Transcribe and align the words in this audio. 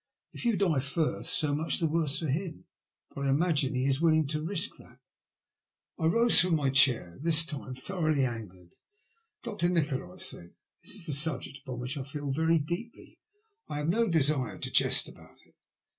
If 0.33 0.45
yon 0.45 0.57
die 0.57 0.79
first, 0.79 1.43
BO 1.43 1.53
much 1.53 1.79
the 1.79 1.85
worse 1.87 2.17
for 2.17 2.25
him; 2.27 2.65
but 3.13 3.27
I 3.27 3.29
imagine 3.29 3.75
he 3.75 3.85
is 3.85 4.01
willing 4.01 4.25
to 4.29 4.41
risk 4.41 4.75
that." 4.79 4.97
I 5.99 6.05
rose 6.07 6.41
from 6.41 6.55
my 6.55 6.71
chair, 6.71 7.17
this 7.21 7.45
time 7.45 7.75
thoroughly 7.75 8.25
angered." 8.25 8.73
Dr. 9.43 9.69
Nikola," 9.69 10.15
I 10.15 10.17
said, 10.17 10.55
this 10.83 10.95
is 10.95 11.07
a 11.07 11.13
subject 11.13 11.59
upon 11.59 11.77
which 11.81 11.99
I 11.99 12.03
feel 12.03 12.31
very 12.31 12.57
deeply. 12.57 13.19
I 13.69 13.77
have 13.77 13.89
no 13.89 14.07
desire 14.07 14.57
to 14.57 14.71
jest 14.71 15.07
about 15.07 15.37
it." 15.45 15.53